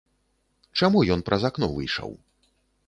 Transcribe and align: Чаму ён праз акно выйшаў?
Чаму 0.79 0.99
ён 1.17 1.23
праз 1.29 1.41
акно 1.51 1.67
выйшаў? 1.77 2.11